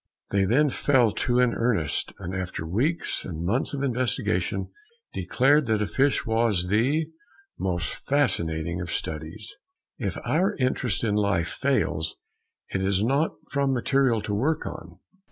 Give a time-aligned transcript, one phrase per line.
[0.31, 4.71] They then fell to in earnest and after weeks and months of investigation
[5.13, 7.11] declared that a fish was the
[7.59, 9.55] most fascinating of studies.
[9.99, 12.15] If our interest in life fails,
[12.71, 14.97] it is not from material to work on.